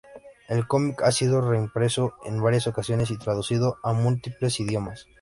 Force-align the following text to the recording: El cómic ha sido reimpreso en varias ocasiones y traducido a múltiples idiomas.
El 0.49 0.65
cómic 0.67 1.03
ha 1.03 1.11
sido 1.11 1.41
reimpreso 1.47 2.15
en 2.25 2.41
varias 2.41 2.65
ocasiones 2.65 3.11
y 3.11 3.19
traducido 3.19 3.77
a 3.83 3.93
múltiples 3.93 4.59
idiomas. 4.59 5.07